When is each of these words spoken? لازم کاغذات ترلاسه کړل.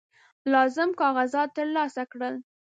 لازم 0.53 0.89
کاغذات 1.01 1.49
ترلاسه 1.57 2.03
کړل. 2.11 2.35